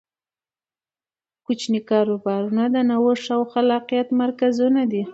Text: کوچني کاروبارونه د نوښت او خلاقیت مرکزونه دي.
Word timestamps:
کوچني 1.45 1.81
کاروبارونه 1.89 2.63
د 2.75 2.77
نوښت 2.89 3.27
او 3.35 3.41
خلاقیت 3.51 4.07
مرکزونه 4.21 4.81
دي. 4.91 5.03